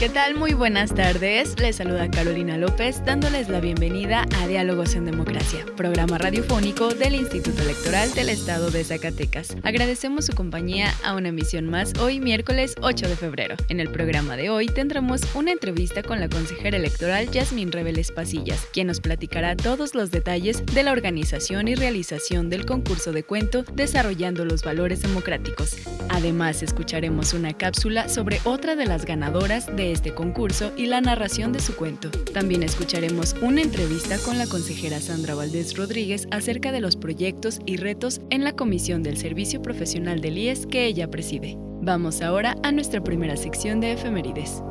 [0.00, 0.34] ¿Qué tal?
[0.34, 1.60] Muy buenas tardes.
[1.60, 7.60] Les saluda Carolina López dándoles la bienvenida a Diálogos en Democracia, programa radiofónico del Instituto
[7.60, 9.54] Electoral del Estado de Zacatecas.
[9.62, 13.56] Agradecemos su compañía a una emisión más hoy miércoles 8 de febrero.
[13.68, 18.66] En el programa de hoy tendremos una entrevista con la consejera electoral Yasmín Reveles Pasillas,
[18.72, 23.64] quien nos platicará todos los detalles de la organización y realización del concurso de cuento
[23.74, 25.76] Desarrollando los Valores Democráticos.
[26.08, 31.52] Además, escucharemos una cápsula sobre otra de las ganadoras de este concurso y la narración
[31.52, 32.10] de su cuento.
[32.32, 37.76] También escucharemos una entrevista con la consejera Sandra Valdés Rodríguez acerca de los proyectos y
[37.76, 41.56] retos en la Comisión del Servicio Profesional del IES que ella preside.
[41.82, 44.62] Vamos ahora a nuestra primera sección de efemérides.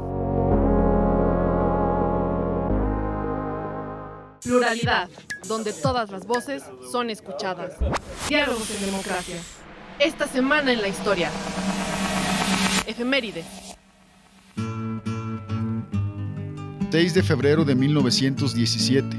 [4.43, 5.09] Pluralidad,
[5.47, 7.73] donde todas las voces son escuchadas.
[8.27, 9.35] Diálogos en democracia.
[9.99, 11.29] Esta semana en la historia.
[12.87, 13.68] Efemérides.
[16.91, 19.15] 6 de febrero de 1917.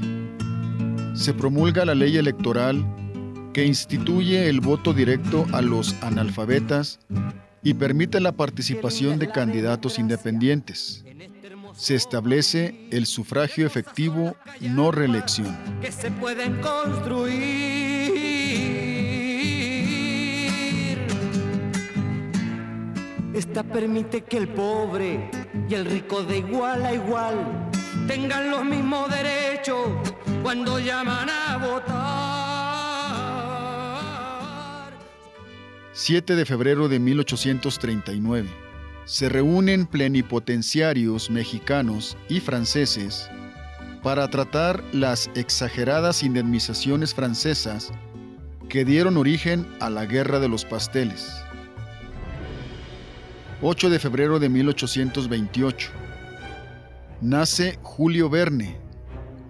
[1.15, 2.85] Se promulga la ley electoral
[3.53, 6.99] que instituye el voto directo a los analfabetas
[7.63, 11.05] y permite la participación de candidatos independientes.
[11.73, 15.57] Se establece el sufragio efectivo, no reelección.
[15.81, 18.11] Que se pueden construir.
[23.33, 25.31] Esta permite que el pobre
[25.69, 27.70] y el rico de igual a igual
[28.13, 29.87] tengan los mismos derechos
[30.43, 32.01] cuando llaman a votar.
[35.93, 38.49] 7 de febrero de 1839.
[39.05, 43.29] Se reúnen plenipotenciarios mexicanos y franceses
[44.03, 47.93] para tratar las exageradas indemnizaciones francesas
[48.67, 51.41] que dieron origen a la Guerra de los Pasteles.
[53.61, 56.10] 8 de febrero de 1828.
[57.21, 58.79] Nace Julio Verne,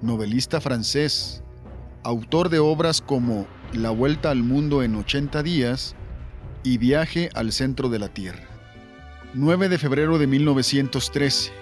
[0.02, 1.42] novelista francés,
[2.04, 5.96] autor de obras como La Vuelta al Mundo en 80 días
[6.66, 8.44] y Viaje al Centro de la Tierra.
[9.36, 11.54] 9 de febrero de 1913.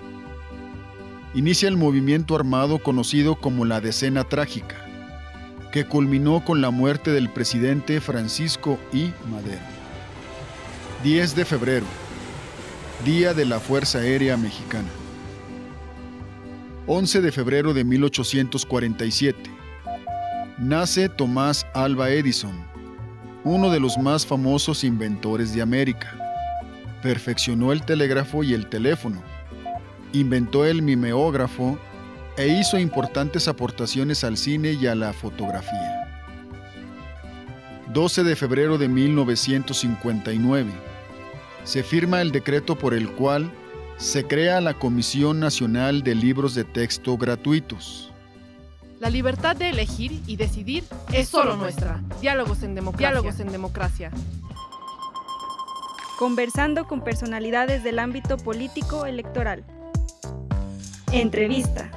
[1.36, 4.78] Inicia el movimiento armado conocido como la Decena Trágica,
[5.72, 9.14] que culminó con la muerte del presidente Francisco I.
[9.30, 9.62] Madero.
[11.04, 11.86] 10 de febrero.
[13.06, 14.90] Día de la Fuerza Aérea Mexicana.
[16.92, 19.52] 11 de febrero de 1847.
[20.58, 22.66] Nace Tomás Alba Edison,
[23.44, 26.12] uno de los más famosos inventores de América.
[27.04, 29.22] Perfeccionó el telégrafo y el teléfono.
[30.14, 31.78] Inventó el mimeógrafo
[32.38, 36.26] e hizo importantes aportaciones al cine y a la fotografía.
[37.94, 40.72] 12 de febrero de 1959
[41.66, 43.52] se firma el decreto por el cual
[44.00, 48.10] se crea la Comisión Nacional de Libros de Texto Gratuitos.
[49.00, 52.02] La libertad de elegir y decidir es solo nuestra.
[52.22, 53.10] Diálogos en democracia.
[53.10, 54.12] Diálogos en democracia.
[56.18, 59.66] Conversando con personalidades del ámbito político electoral.
[61.12, 61.92] Entrevista.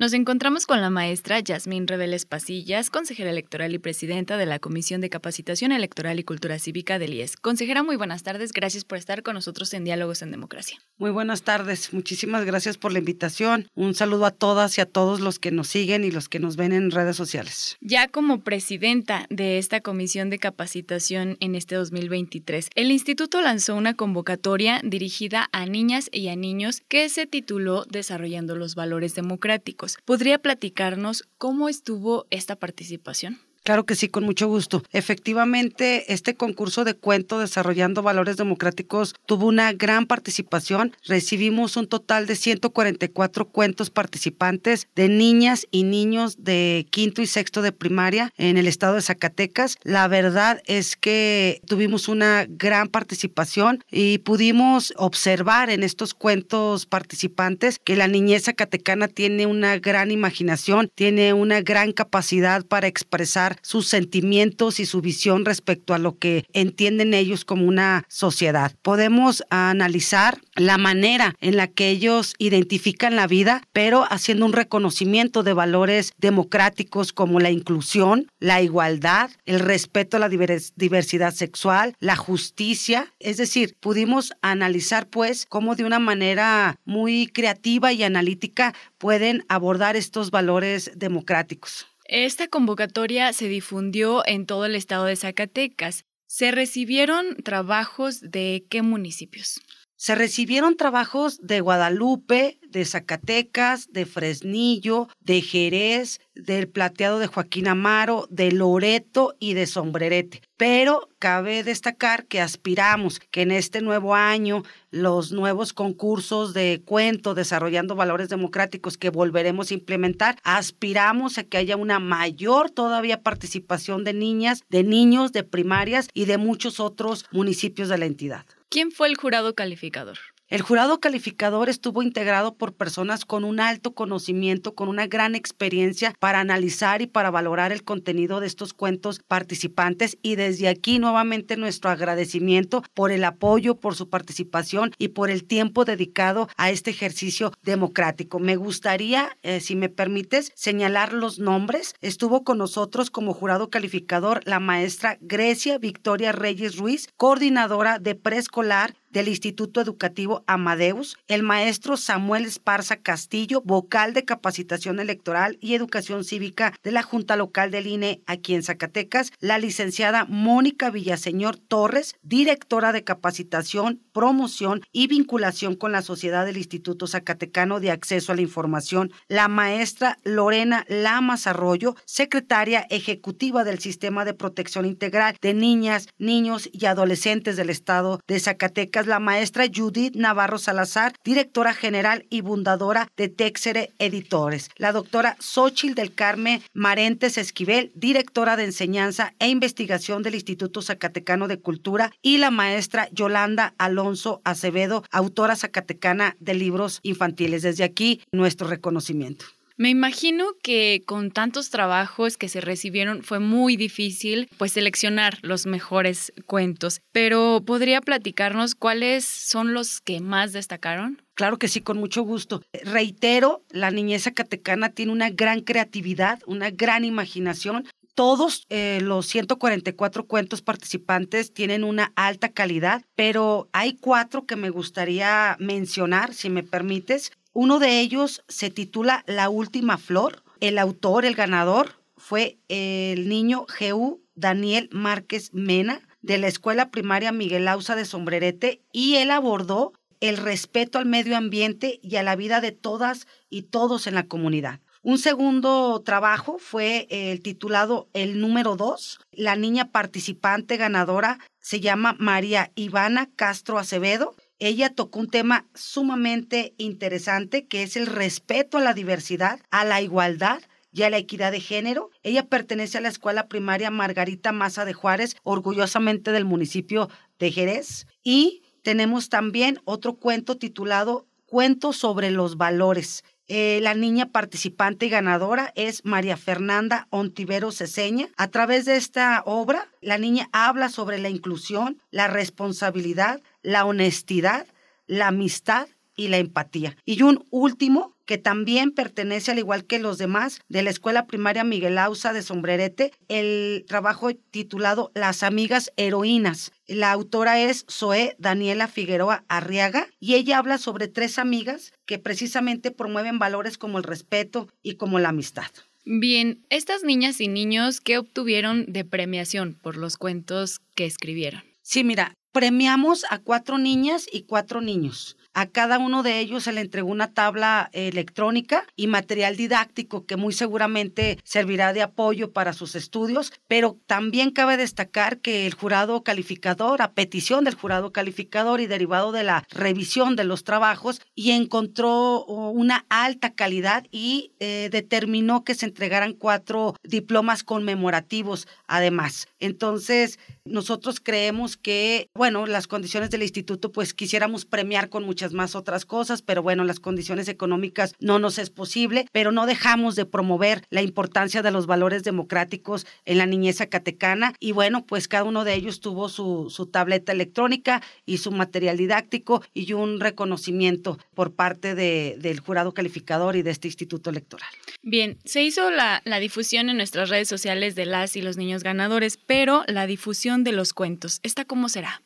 [0.00, 5.02] Nos encontramos con la maestra Yasmín Reveles Pasillas, consejera electoral y presidenta de la Comisión
[5.02, 7.36] de Capacitación Electoral y Cultura Cívica del IES.
[7.36, 8.52] Consejera, muy buenas tardes.
[8.52, 10.78] Gracias por estar con nosotros en Diálogos en Democracia.
[10.96, 11.92] Muy buenas tardes.
[11.92, 13.68] Muchísimas gracias por la invitación.
[13.74, 16.56] Un saludo a todas y a todos los que nos siguen y los que nos
[16.56, 17.76] ven en redes sociales.
[17.82, 23.92] Ya como presidenta de esta Comisión de Capacitación en este 2023, el instituto lanzó una
[23.92, 29.89] convocatoria dirigida a niñas y a niños que se tituló Desarrollando los Valores Democráticos.
[30.04, 33.38] ¿Podría platicarnos cómo estuvo esta participación?
[33.62, 34.82] Claro que sí, con mucho gusto.
[34.90, 40.96] Efectivamente, este concurso de cuento desarrollando valores democráticos tuvo una gran participación.
[41.04, 47.60] Recibimos un total de 144 cuentos participantes de niñas y niños de quinto y sexto
[47.60, 49.76] de primaria en el estado de Zacatecas.
[49.82, 57.78] La verdad es que tuvimos una gran participación y pudimos observar en estos cuentos participantes
[57.78, 63.88] que la niñez zacatecana tiene una gran imaginación, tiene una gran capacidad para expresar sus
[63.88, 68.74] sentimientos y su visión respecto a lo que entienden ellos como una sociedad.
[68.82, 75.42] Podemos analizar la manera en la que ellos identifican la vida, pero haciendo un reconocimiento
[75.42, 82.16] de valores democráticos como la inclusión, la igualdad, el respeto a la diversidad sexual, la
[82.16, 83.12] justicia.
[83.18, 89.96] Es decir, pudimos analizar pues cómo de una manera muy creativa y analítica pueden abordar
[89.96, 91.89] estos valores democráticos.
[92.12, 96.06] Esta convocatoria se difundió en todo el estado de Zacatecas.
[96.26, 99.60] ¿Se recibieron trabajos de qué municipios?
[99.94, 107.68] Se recibieron trabajos de Guadalupe, de Zacatecas, de Fresnillo, de Jerez, del Plateado de Joaquín
[107.68, 110.42] Amaro, de Loreto y de Sombrerete.
[110.56, 117.34] Pero cabe destacar que aspiramos que en este nuevo año los nuevos concursos de cuento
[117.34, 124.04] desarrollando valores democráticos que volveremos a implementar, aspiramos a que haya una mayor todavía participación
[124.04, 128.44] de niñas, de niños, de primarias y de muchos otros municipios de la entidad.
[128.68, 130.18] ¿Quién fue el jurado calificador?
[130.50, 136.12] El jurado calificador estuvo integrado por personas con un alto conocimiento, con una gran experiencia
[136.18, 141.56] para analizar y para valorar el contenido de estos cuentos participantes y desde aquí nuevamente
[141.56, 146.90] nuestro agradecimiento por el apoyo, por su participación y por el tiempo dedicado a este
[146.90, 148.40] ejercicio democrático.
[148.40, 151.94] Me gustaría, eh, si me permites, señalar los nombres.
[152.00, 158.96] Estuvo con nosotros como jurado calificador la maestra Grecia Victoria Reyes Ruiz, coordinadora de preescolar
[159.10, 166.24] del Instituto Educativo Amadeus, el maestro Samuel Esparza Castillo, vocal de capacitación electoral y educación
[166.24, 172.16] cívica de la Junta Local del INE aquí en Zacatecas, la licenciada Mónica Villaseñor Torres,
[172.22, 178.36] directora de capacitación, promoción y vinculación con la sociedad del Instituto Zacatecano de Acceso a
[178.36, 185.54] la Información, la maestra Lorena Lamas Arroyo, secretaria ejecutiva del Sistema de Protección Integral de
[185.54, 192.26] Niñas, Niños y Adolescentes del Estado de Zacatecas, la maestra Judith Navarro Salazar, directora general
[192.30, 199.34] y fundadora de Texere Editores, la doctora Xochil del Carmen Marentes Esquivel, directora de enseñanza
[199.38, 206.36] e investigación del Instituto Zacatecano de Cultura, y la maestra Yolanda Alonso Acevedo, autora zacatecana
[206.40, 207.62] de libros infantiles.
[207.62, 209.46] Desde aquí, nuestro reconocimiento.
[209.80, 215.64] Me imagino que con tantos trabajos que se recibieron fue muy difícil pues seleccionar los
[215.64, 221.22] mejores cuentos, pero ¿podría platicarnos cuáles son los que más destacaron?
[221.32, 222.60] Claro que sí, con mucho gusto.
[222.84, 230.26] Reitero, la niñez zacatecana tiene una gran creatividad, una gran imaginación todos eh, los 144
[230.26, 236.62] cuentos participantes tienen una alta calidad, pero hay cuatro que me gustaría mencionar, si me
[236.62, 237.32] permites.
[237.62, 240.42] Uno de ellos se titula La última flor.
[240.60, 247.32] El autor, el ganador, fue el niño Jeú Daniel Márquez Mena de la Escuela Primaria
[247.32, 252.34] Miguel Ausa de Sombrerete y él abordó el respeto al medio ambiente y a la
[252.34, 254.80] vida de todas y todos en la comunidad.
[255.02, 259.20] Un segundo trabajo fue el titulado El número dos.
[259.32, 266.74] La niña participante ganadora se llama María Ivana Castro Acevedo ella tocó un tema sumamente
[266.78, 270.60] interesante que es el respeto a la diversidad, a la igualdad
[270.92, 272.10] y a la equidad de género.
[272.22, 278.06] Ella pertenece a la escuela primaria Margarita Maza de Juárez, orgullosamente del municipio de Jerez.
[278.22, 283.24] Y tenemos también otro cuento titulado Cuento sobre los valores.
[283.48, 288.28] Eh, la niña participante y ganadora es María Fernanda Ontivero Ceseña.
[288.36, 294.66] A través de esta obra, la niña habla sobre la inclusión, la responsabilidad, la honestidad,
[295.06, 296.96] la amistad y la empatía.
[297.06, 301.64] Y un último que también pertenece, al igual que los demás, de la Escuela Primaria
[301.64, 306.72] Miguel Ausa de Sombrerete, el trabajo titulado Las Amigas Heroínas.
[306.86, 312.90] La autora es Zoe Daniela Figueroa Arriaga y ella habla sobre tres amigas que precisamente
[312.90, 315.70] promueven valores como el respeto y como la amistad.
[316.04, 321.62] Bien, estas niñas y niños, ¿qué obtuvieron de premiación por los cuentos que escribieron?
[321.82, 325.36] Sí, mira, Premiamos a cuatro niñas y cuatro niños.
[325.52, 330.36] A cada uno de ellos se le entregó una tabla electrónica y material didáctico que
[330.36, 336.22] muy seguramente servirá de apoyo para sus estudios, pero también cabe destacar que el jurado
[336.22, 341.50] calificador, a petición del jurado calificador y derivado de la revisión de los trabajos, y
[341.50, 349.48] encontró una alta calidad y eh, determinó que se entregaran cuatro diplomas conmemorativos además.
[349.58, 355.74] Entonces, nosotros creemos que, bueno, las condiciones del instituto, pues quisiéramos premiar con mucha más
[355.74, 360.24] otras cosas, pero bueno, las condiciones económicas no nos es posible, pero no dejamos de
[360.24, 365.44] promover la importancia de los valores democráticos en la niñez zacatecana y bueno, pues cada
[365.44, 371.18] uno de ellos tuvo su, su tableta electrónica y su material didáctico y un reconocimiento
[371.34, 374.70] por parte de, del jurado calificador y de este instituto electoral.
[375.02, 378.82] Bien, se hizo la, la difusión en nuestras redes sociales de las y los niños
[378.82, 382.22] ganadores, pero la difusión de los cuentos, ¿esta cómo será?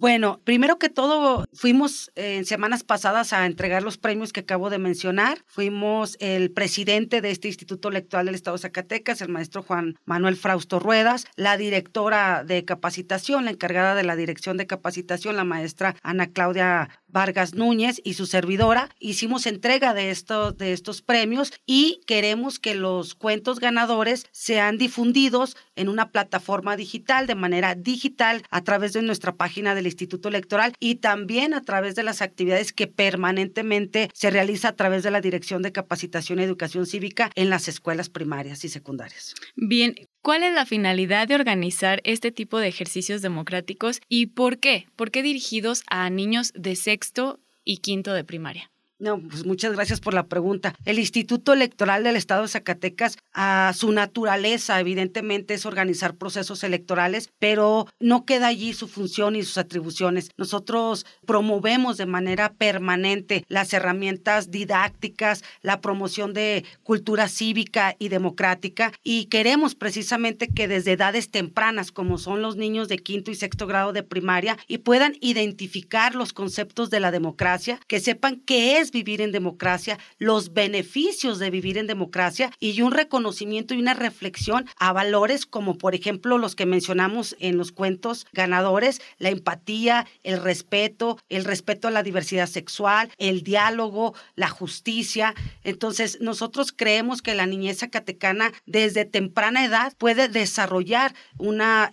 [0.00, 4.70] Bueno, primero que todo, fuimos eh, en semanas pasadas a entregar los premios que acabo
[4.70, 5.42] de mencionar.
[5.48, 10.36] Fuimos el presidente de este Instituto Electoral del Estado de Zacatecas, el maestro Juan Manuel
[10.36, 15.96] Frausto Ruedas, la directora de capacitación, la encargada de la dirección de capacitación, la maestra
[16.04, 18.90] Ana Claudia Vargas Núñez y su servidora.
[19.00, 25.56] Hicimos entrega de, estos de estos premios y queremos que los cuentos ganadores sean difundidos
[25.74, 30.74] en una plataforma digital, de manera digital, a través de nuestra página del Instituto Electoral
[30.80, 35.20] y también a través de las actividades que permanentemente se realiza a través de la
[35.20, 39.34] Dirección de Capacitación y Educación Cívica en las escuelas primarias y secundarias.
[39.56, 44.86] Bien, ¿Cuál es la finalidad de organizar este tipo de ejercicios democráticos y por qué?
[44.94, 48.70] ¿Por qué dirigidos a niños de sexto y quinto de primaria?
[49.00, 50.74] No, pues muchas gracias por la pregunta.
[50.84, 57.30] El Instituto Electoral del Estado de Zacatecas, a su naturaleza, evidentemente, es organizar procesos electorales,
[57.38, 60.30] pero no queda allí su función y sus atribuciones.
[60.36, 68.92] Nosotros promovemos de manera permanente las herramientas didácticas, la promoción de cultura cívica y democrática,
[69.04, 73.68] y queremos precisamente que desde edades tempranas, como son los niños de quinto y sexto
[73.68, 78.87] grado de primaria, y puedan identificar los conceptos de la democracia, que sepan qué es
[78.90, 84.66] vivir en democracia, los beneficios de vivir en democracia y un reconocimiento y una reflexión
[84.78, 90.42] a valores como por ejemplo los que mencionamos en los cuentos ganadores, la empatía, el
[90.42, 95.34] respeto, el respeto a la diversidad sexual, el diálogo, la justicia.
[95.64, 101.90] Entonces nosotros creemos que la niñez zacatecana desde temprana edad puede desarrollar una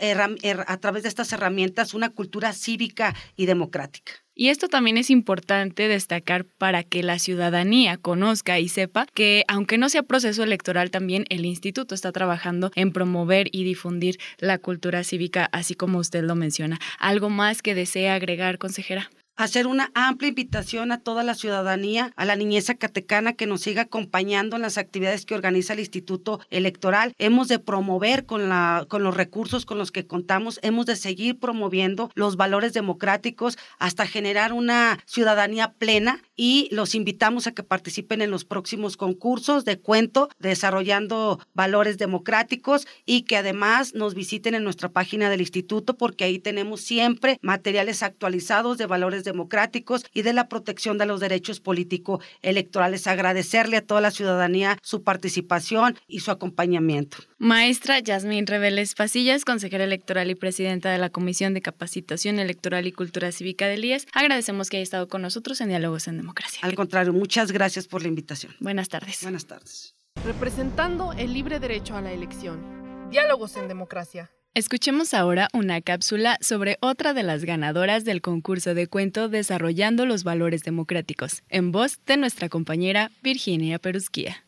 [0.68, 4.25] a través de estas herramientas una cultura cívica y democrática.
[4.38, 9.77] Y esto también es importante destacar para que la ciudadanía conozca y sepa que aunque
[9.77, 15.06] no sea proceso electoral, también el instituto está trabajando en promover y difundir la cultura
[15.06, 16.80] cívica, así como usted lo menciona.
[17.00, 19.10] ¿Algo más que desea agregar, consejera?
[19.36, 23.84] Hacer una amplia invitación a toda la ciudadanía, a la niñez zacatecana que nos siga
[23.84, 27.13] acompañando en las actividades que organiza el Instituto Electoral.
[27.18, 31.39] Hemos de promover con, la, con los recursos con los que contamos, hemos de seguir
[31.39, 38.22] promoviendo los valores democráticos hasta generar una ciudadanía plena y los invitamos a que participen
[38.22, 44.63] en los próximos concursos de cuento desarrollando valores democráticos y que además nos visiten en
[44.63, 50.32] nuestra página del instituto porque ahí tenemos siempre materiales actualizados de valores democráticos y de
[50.32, 53.08] la protección de los derechos políticos electorales.
[53.08, 57.17] Agradecerle a toda la ciudadanía su participación y su acompañamiento.
[57.38, 62.94] Maestra Yasmín Reveles Pasillas, consejera electoral y presidenta de la Comisión de Capacitación Electoral y
[62.94, 66.60] Cultura Cívica del IES, agradecemos que haya estado con nosotros en Diálogos en Democracia.
[66.63, 68.55] Al contrario, muchas gracias por la invitación.
[68.60, 69.24] Buenas tardes.
[69.24, 69.96] Buenas tardes.
[70.24, 73.10] Representando el libre derecho a la elección.
[73.10, 74.32] Diálogos en Democracia.
[74.56, 80.24] Escuchemos ahora una cápsula sobre otra de las ganadoras del concurso de cuento Desarrollando los
[80.24, 84.46] Valores Democráticos, en voz de nuestra compañera Virginia Perusquía.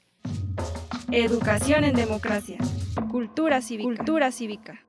[1.11, 2.57] Educación en democracia.
[3.11, 3.83] Cultura cívica.
[3.83, 4.85] Cultura cívica.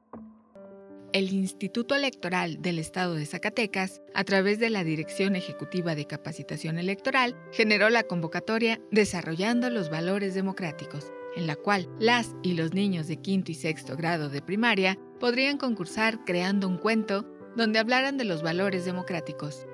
[1.13, 6.79] El Instituto Electoral del Estado de Zacatecas, a través de la Dirección Ejecutiva de Capacitación
[6.79, 13.07] Electoral, generó la convocatoria Desarrollando los Valores Democráticos, en la cual las y los niños
[13.07, 17.25] de quinto y sexto grado de primaria podrían concursar creando un cuento
[17.57, 19.65] donde hablaran de los valores democráticos.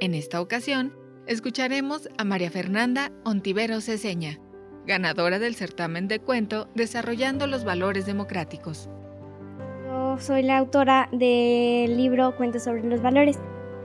[0.00, 0.96] En esta ocasión,
[1.26, 4.40] escucharemos a María Fernanda Ontivero Ceseña,
[4.86, 8.88] ganadora del certamen de cuento Desarrollando los Valores Democráticos.
[9.84, 13.38] Yo soy la autora del libro Cuentos sobre los Valores.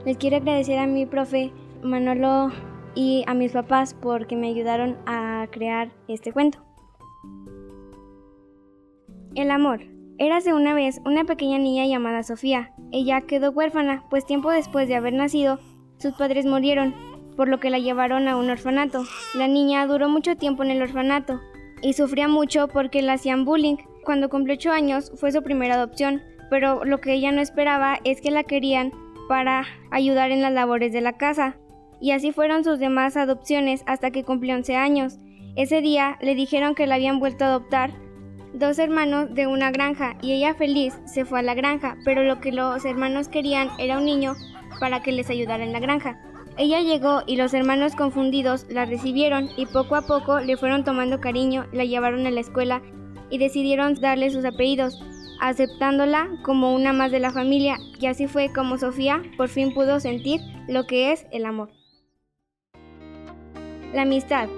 [0.06, 1.52] Les quiero agradecer a mi profe
[1.82, 2.50] Manolo
[2.94, 6.66] y a mis papás porque me ayudaron a crear este cuento.
[9.36, 9.80] El amor.
[10.16, 12.72] Érase una vez una pequeña niña llamada Sofía.
[12.90, 15.60] ella quedó huérfana, pues tiempo después de haber nacido,
[15.98, 16.94] sus padres murieron,
[17.36, 19.04] por lo que la llevaron a un orfanato.
[19.34, 21.38] La niña duró mucho tiempo en el orfanato
[21.82, 23.76] y sufría mucho porque la hacían bullying.
[24.06, 28.22] Cuando cumplió 8 años fue su primera adopción, pero lo que ella no esperaba es
[28.22, 28.90] que la querían
[29.28, 31.58] para ayudar en las labores de la casa.
[32.00, 35.18] Y así fueron sus demás adopciones hasta que cumplió 11 años.
[35.56, 38.05] Ese día le dijeron que la habían vuelto a adoptar
[38.52, 42.40] dos hermanos de una granja y ella feliz se fue a la granja, pero lo
[42.40, 44.34] que los hermanos querían era un niño
[44.80, 46.20] para que les ayudara en la granja.
[46.58, 51.20] Ella llegó y los hermanos confundidos la recibieron y poco a poco le fueron tomando
[51.20, 52.80] cariño, la llevaron a la escuela
[53.30, 54.98] y decidieron darle sus apellidos,
[55.40, 60.00] aceptándola como una más de la familia y así fue como Sofía por fin pudo
[60.00, 61.70] sentir lo que es el amor.
[63.92, 64.48] La amistad.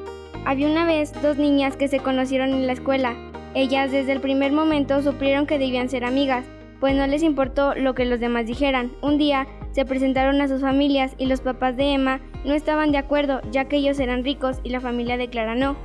[0.47, 3.15] Había una vez dos niñas que se conocieron en la escuela.
[3.55, 6.45] Ellas desde el primer momento supieron que debían ser amigas,
[6.81, 8.93] pues no les importó lo que los demás dijeran.
[9.03, 12.99] Un día se presentaron a sus familias y los papás de Emma no estaban de
[12.99, 15.77] acuerdo ya que ellos eran ricos y la familia de Clara no.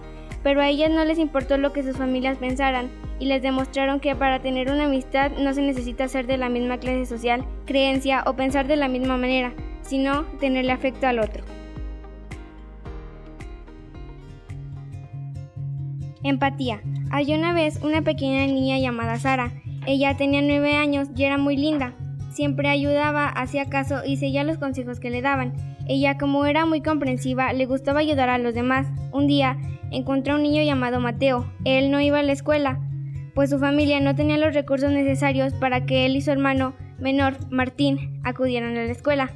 [0.44, 2.90] Pero a ellas no les importó lo que sus familias pensaran
[3.20, 6.80] y les demostraron que para tener una amistad no se necesita ser de la misma
[6.80, 11.44] clase social, creencia o pensar de la misma manera, sino tenerle afecto al otro.
[16.24, 16.82] Empatía.
[17.12, 19.52] Hay una vez una pequeña niña llamada Sara.
[19.86, 21.94] Ella tenía nueve años y era muy linda.
[22.32, 25.54] Siempre ayudaba, hacía caso y seguía los consejos que le daban.
[25.88, 28.88] Ella, como era muy comprensiva, le gustaba ayudar a los demás.
[29.12, 29.58] Un día
[29.92, 31.46] encontró a un niño llamado Mateo.
[31.66, 32.80] Él no iba a la escuela,
[33.36, 37.36] pues su familia no tenía los recursos necesarios para que él y su hermano menor,
[37.52, 39.30] Martín, acudieran a la escuela.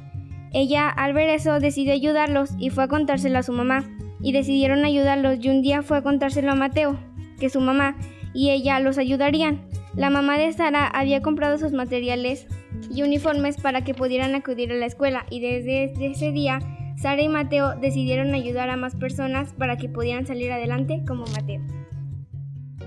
[0.54, 3.84] Ella, al ver eso, decidió ayudarlos y fue a contárselo a su mamá
[4.20, 6.98] y decidieron ayudarlos y un día fue a contárselo a Mateo,
[7.38, 7.96] que su mamá
[8.34, 9.68] y ella los ayudarían.
[9.94, 12.46] La mamá de Sara había comprado sus materiales
[12.94, 16.60] y uniformes para que pudieran acudir a la escuela y desde ese día
[16.96, 21.62] Sara y Mateo decidieron ayudar a más personas para que pudieran salir adelante como Mateo.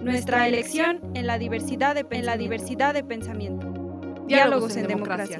[0.01, 3.71] Nuestra elección en la diversidad de, en la diversidad de pensamiento.
[4.27, 5.39] Diálogos en democracia.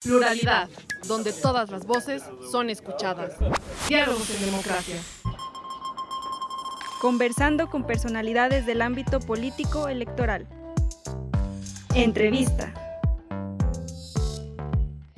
[0.00, 0.68] Pluralidad,
[1.08, 3.32] donde todas las voces son escuchadas.
[3.88, 4.94] Diálogos en democracia.
[7.00, 10.46] Conversando con personalidades del ámbito político electoral.
[11.96, 12.72] Entrevista.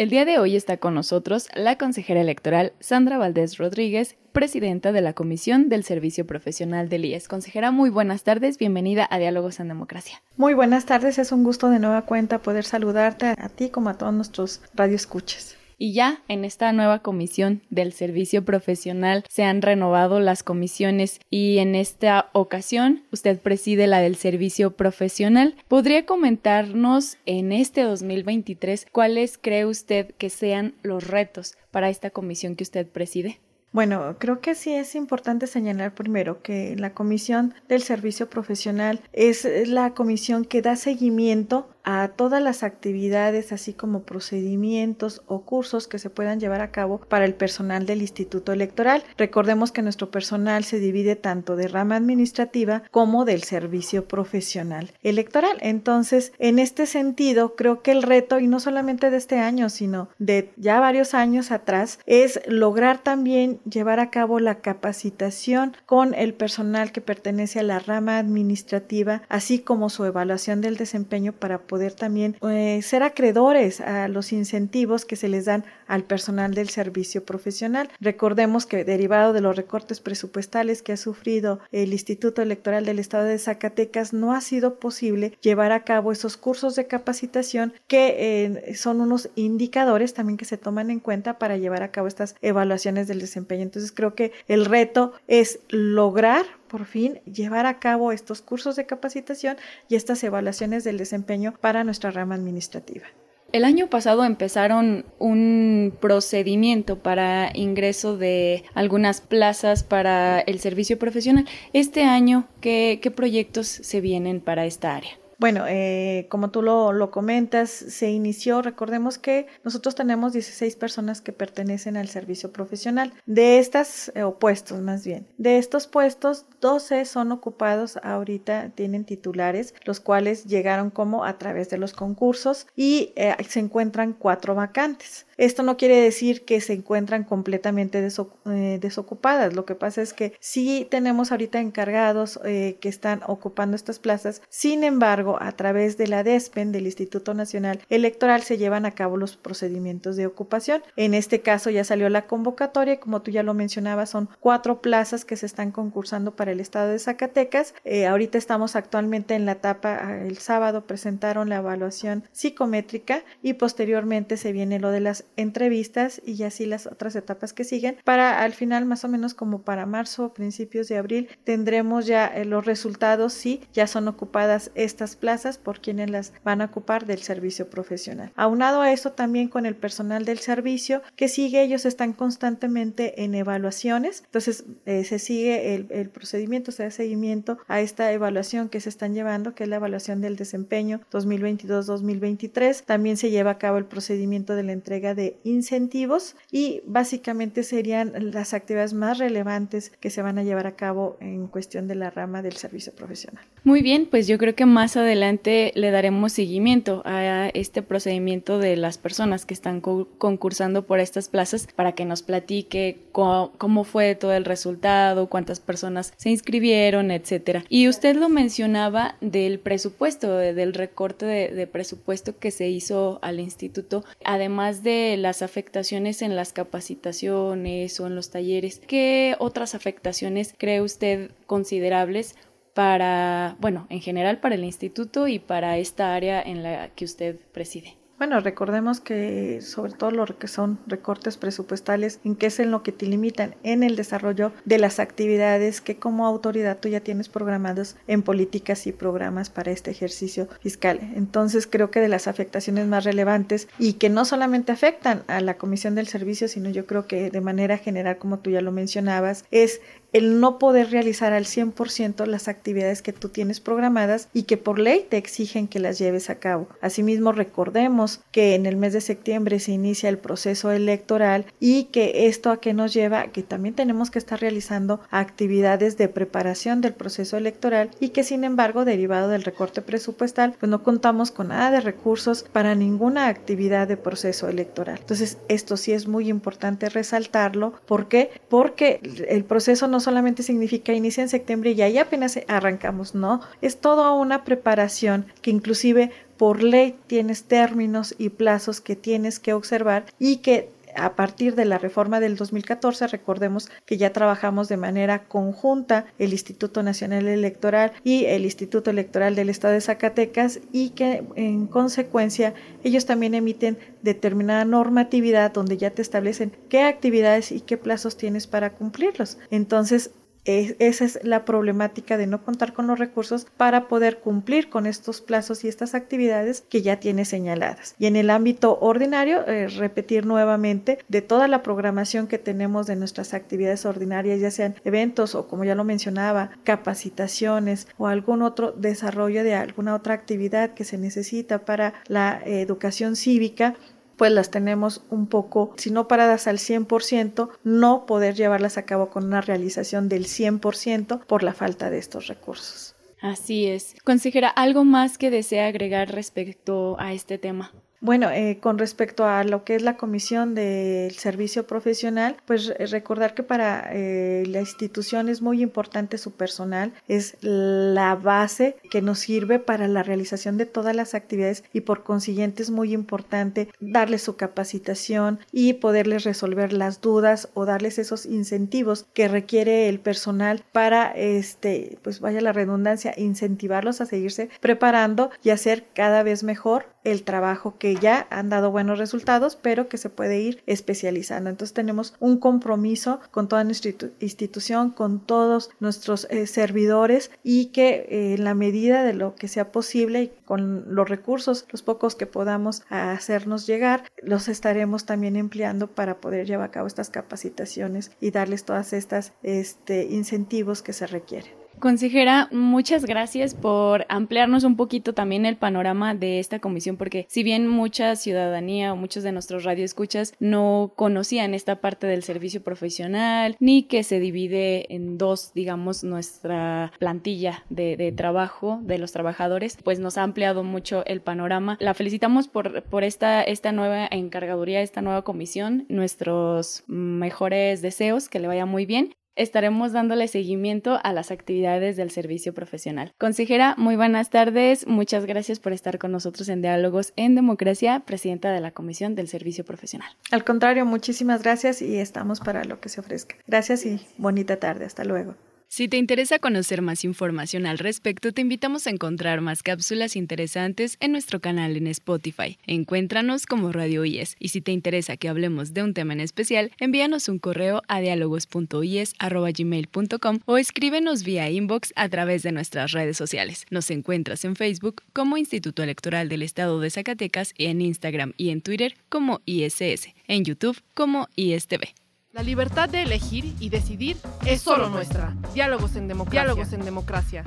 [0.01, 5.03] El día de hoy está con nosotros la consejera electoral Sandra Valdés Rodríguez, presidenta de
[5.03, 7.29] la Comisión del Servicio Profesional del IES.
[7.29, 10.23] Consejera, muy buenas tardes, bienvenida a Diálogos en Democracia.
[10.39, 13.99] Muy buenas tardes, es un gusto de nueva cuenta poder saludarte a ti como a
[13.99, 15.59] todos nuestros radioescuchas.
[15.83, 21.57] Y ya en esta nueva comisión del servicio profesional se han renovado las comisiones y
[21.57, 25.57] en esta ocasión usted preside la del servicio profesional.
[25.69, 32.57] ¿Podría comentarnos en este 2023 cuáles cree usted que sean los retos para esta comisión
[32.57, 33.41] que usted preside?
[33.73, 39.47] Bueno, creo que sí es importante señalar primero que la Comisión del Servicio Profesional es
[39.69, 45.99] la comisión que da seguimiento a todas las actividades, así como procedimientos o cursos que
[45.99, 49.03] se puedan llevar a cabo para el personal del Instituto Electoral.
[49.17, 55.57] Recordemos que nuestro personal se divide tanto de rama administrativa como del servicio profesional electoral.
[55.61, 60.09] Entonces, en este sentido, creo que el reto, y no solamente de este año, sino
[60.19, 66.35] de ya varios años atrás, es lograr también llevar a cabo la capacitación con el
[66.35, 71.80] personal que pertenece a la rama administrativa, así como su evaluación del desempeño para poder
[71.89, 77.25] también eh, ser acreedores a los incentivos que se les dan al personal del servicio
[77.25, 77.89] profesional.
[78.01, 83.25] Recordemos que derivado de los recortes presupuestales que ha sufrido el Instituto Electoral del Estado
[83.25, 88.75] de Zacatecas, no ha sido posible llevar a cabo esos cursos de capacitación que eh,
[88.75, 93.09] son unos indicadores también que se toman en cuenta para llevar a cabo estas evaluaciones
[93.09, 93.63] del desempeño.
[93.63, 98.87] Entonces creo que el reto es lograr por fin llevar a cabo estos cursos de
[98.87, 99.57] capacitación
[99.89, 103.07] y estas evaluaciones del desempeño para nuestra rama administrativa.
[103.53, 111.47] El año pasado empezaron un procedimiento para ingreso de algunas plazas para el servicio profesional.
[111.73, 115.19] Este año, ¿qué, proyectos se vienen para esta área?
[115.41, 121.23] Bueno, eh, como tú lo, lo, comentas, se inició, recordemos que nosotros tenemos 16 personas
[121.23, 123.15] que pertenecen al servicio profesional.
[123.25, 129.07] De estas, eh, o puestos más bien, de estos puestos, 12 son ocupados ahorita, tienen
[129.07, 134.55] titulares, los cuales llegaron como a través de los concursos y eh, se encuentran cuatro
[134.55, 135.25] vacantes.
[135.39, 139.55] Esto no quiere decir que se encuentran completamente eh, desocupadas.
[139.55, 144.43] Lo que pasa es que sí tenemos ahorita encargados que están ocupando estas plazas.
[144.51, 149.17] Sin embargo, a través de la DESPEN, del Instituto Nacional Electoral, se llevan a cabo
[149.17, 150.83] los procedimientos de ocupación.
[150.97, 153.01] En este caso ya salió la convocatoria.
[153.01, 156.91] Como tú ya lo mencionabas, son cuatro plazas que se están concursando para el estado
[156.91, 157.75] de Zacatecas.
[157.85, 164.37] Eh, ahorita estamos actualmente en la etapa, el sábado presentaron la evaluación psicométrica y posteriormente
[164.37, 167.99] se viene lo de las entrevistas y así las otras etapas que siguen.
[168.05, 172.45] Para al final, más o menos como para marzo, principios de abril, tendremos ya eh,
[172.45, 177.19] los resultados si ya son ocupadas estas plazas por quienes las van a ocupar del
[177.19, 178.33] servicio profesional.
[178.35, 183.35] Aunado a eso, también con el personal del servicio que sigue, ellos están constantemente en
[183.35, 184.23] evaluaciones.
[184.25, 188.89] Entonces, eh, se sigue el, el procedimiento, se da seguimiento a esta evaluación que se
[188.89, 192.85] están llevando, que es la evaluación del desempeño 2022-2023.
[192.85, 198.13] También se lleva a cabo el procedimiento de la entrega de incentivos y básicamente serían
[198.33, 202.11] las actividades más relevantes que se van a llevar a cabo en cuestión de la
[202.11, 203.45] rama del servicio profesional.
[203.65, 208.77] Muy bien, pues yo creo que más adelante le daremos seguimiento a este procedimiento de
[208.77, 214.33] las personas que están concursando por estas plazas para que nos platique cómo, fue todo
[214.33, 217.65] el resultado, cuántas personas se inscribieron, etcétera.
[217.69, 224.05] Y usted lo mencionaba del presupuesto, del recorte de presupuesto que se hizo al instituto,
[224.25, 230.83] además de las afectaciones en las capacitaciones o en los talleres, ¿qué otras afectaciones cree
[230.83, 232.37] usted considerables
[232.75, 237.37] para, bueno, en general para el instituto y para esta área en la que usted
[237.53, 238.01] preside?
[238.21, 242.83] Bueno, recordemos que sobre todo lo que son recortes presupuestales, en qué es en lo
[242.83, 247.31] que te limitan en el desarrollo de las actividades que como autoridad tú ya tienes
[247.31, 251.01] programados en políticas y programas para este ejercicio fiscal.
[251.17, 255.57] Entonces creo que de las afectaciones más relevantes y que no solamente afectan a la
[255.57, 259.47] Comisión del Servicio, sino yo creo que de manera general, como tú ya lo mencionabas,
[259.51, 259.81] es
[260.13, 264.79] el no poder realizar al 100% las actividades que tú tienes programadas y que por
[264.79, 266.69] ley te exigen que las lleves a cabo.
[266.81, 272.27] Asimismo, recordemos que en el mes de septiembre se inicia el proceso electoral y que
[272.27, 276.95] esto a qué nos lleva que también tenemos que estar realizando actividades de preparación del
[276.95, 281.71] proceso electoral y que sin embargo, derivado del recorte presupuestal, pues no contamos con nada
[281.71, 284.99] de recursos para ninguna actividad de proceso electoral.
[284.99, 287.75] Entonces, esto sí es muy importante resaltarlo.
[287.87, 288.31] ¿Por qué?
[288.49, 293.81] Porque el proceso no solamente significa inicia en septiembre y ahí apenas arrancamos, no, es
[293.81, 300.07] toda una preparación que inclusive por ley tienes términos y plazos que tienes que observar
[300.19, 305.25] y que a partir de la reforma del 2014, recordemos que ya trabajamos de manera
[305.25, 311.25] conjunta el Instituto Nacional Electoral y el Instituto Electoral del Estado de Zacatecas y que
[311.37, 317.77] en consecuencia ellos también emiten determinada normatividad donde ya te establecen qué actividades y qué
[317.77, 319.39] plazos tienes para cumplirlos.
[319.51, 320.11] Entonces,
[320.45, 325.21] esa es la problemática de no contar con los recursos para poder cumplir con estos
[325.21, 327.95] plazos y estas actividades que ya tiene señaladas.
[327.99, 332.97] Y en el ámbito ordinario, eh, repetir nuevamente de toda la programación que tenemos de
[332.97, 338.73] nuestras actividades ordinarias, ya sean eventos o como ya lo mencionaba, capacitaciones o algún otro
[338.73, 343.75] desarrollo de alguna otra actividad que se necesita para la educación cívica,
[344.21, 349.09] pues las tenemos un poco, si no paradas al 100%, no poder llevarlas a cabo
[349.09, 352.95] con una realización del 100% por la falta de estos recursos.
[353.23, 353.95] Así es.
[354.05, 357.73] Consejera, ¿algo más que desea agregar respecto a este tema?
[358.03, 362.87] Bueno, eh, con respecto a lo que es la comisión del servicio profesional, pues eh,
[362.87, 369.03] recordar que para eh, la institución es muy importante su personal, es la base que
[369.03, 373.69] nos sirve para la realización de todas las actividades y por consiguiente es muy importante
[373.81, 380.01] darles su capacitación y poderles resolver las dudas o darles esos incentivos que requiere el
[380.01, 386.45] personal para, este, pues vaya la redundancia, incentivarlos a seguirse preparando y hacer cada vez
[386.45, 391.51] mejor el trabajo que ya han dado buenos resultados, pero que se puede ir especializando.
[391.51, 398.07] Entonces tenemos un compromiso con toda nuestra institución, con todos nuestros eh, servidores y que
[398.09, 402.15] eh, en la medida de lo que sea posible y con los recursos, los pocos
[402.15, 408.11] que podamos hacernos llegar, los estaremos también empleando para poder llevar a cabo estas capacitaciones
[408.21, 411.60] y darles todas estas este, incentivos que se requieren.
[411.81, 417.43] Consejera, muchas gracias por ampliarnos un poquito también el panorama de esta comisión, porque si
[417.43, 423.57] bien mucha ciudadanía o muchos de nuestros radioescuchas no conocían esta parte del servicio profesional,
[423.61, 429.79] ni que se divide en dos, digamos, nuestra plantilla de, de trabajo de los trabajadores,
[429.83, 431.79] pues nos ha ampliado mucho el panorama.
[431.81, 438.39] La felicitamos por, por esta, esta nueva encargaduría, esta nueva comisión, nuestros mejores deseos, que
[438.39, 443.13] le vaya muy bien estaremos dándole seguimiento a las actividades del servicio profesional.
[443.19, 444.87] Consejera, muy buenas tardes.
[444.87, 449.29] Muchas gracias por estar con nosotros en Diálogos en Democracia, presidenta de la Comisión del
[449.29, 450.11] Servicio Profesional.
[450.31, 453.37] Al contrario, muchísimas gracias y estamos para lo que se ofrezca.
[453.47, 454.85] Gracias y bonita tarde.
[454.85, 455.35] Hasta luego.
[455.73, 460.97] Si te interesa conocer más información al respecto, te invitamos a encontrar más cápsulas interesantes
[460.99, 462.59] en nuestro canal en Spotify.
[462.67, 466.73] Encuéntranos como Radio IES y si te interesa que hablemos de un tema en especial,
[466.81, 473.65] envíanos un correo a dialogos.ies.gmail.com o escríbenos vía inbox a través de nuestras redes sociales.
[473.71, 478.61] Nos encuentras en Facebook como Instituto Electoral del Estado de Zacatecas en Instagram y en
[478.61, 482.00] Twitter como ISS, en YouTube como ISTV.
[482.33, 484.17] La libertad de elegir y decidir
[484.47, 485.35] es solo nuestra.
[485.53, 486.45] Diálogos en democracia.
[486.45, 487.45] Diálogos en democracia.